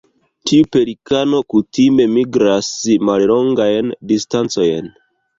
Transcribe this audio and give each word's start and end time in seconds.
Tiu 0.51 0.67
pelikano 0.75 1.41
kutime 1.53 2.07
migras 2.13 2.69
mallongajn 3.09 3.93
distancojn. 4.13 4.89